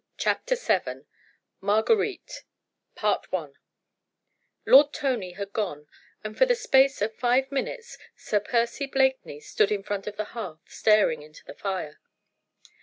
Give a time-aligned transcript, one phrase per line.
[0.17, 1.05] CHAPTER VII
[1.61, 2.41] MARGUERITE
[3.03, 3.49] I
[4.65, 5.87] Lord Tony had gone,
[6.23, 10.23] and for the space of five minutes Sir Percy Blakeney stood in front of the
[10.33, 11.99] hearth staring into the fire.